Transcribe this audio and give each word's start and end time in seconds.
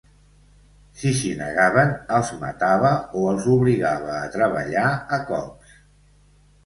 Si 1.01 1.11
s'hi 1.17 1.33
negaven, 1.41 1.91
els 2.17 2.31
matava 2.45 2.93
o 3.21 3.27
els 3.35 3.47
obligava 3.59 4.17
a 4.23 4.33
treballar 4.37 4.87
a 5.19 5.25
cops. 5.29 5.77